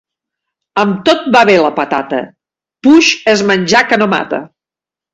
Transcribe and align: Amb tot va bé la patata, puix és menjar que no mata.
Amb 0.83 1.03
tot 1.09 1.21
va 1.35 1.43
bé 1.51 1.59
la 1.65 1.71
patata, 1.77 2.23
puix 2.89 3.13
és 3.37 3.47
menjar 3.55 3.87
que 3.93 4.05
no 4.05 4.13
mata. 4.19 4.45